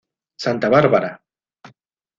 Santa 0.45 0.67
Bárbara. 0.73 1.11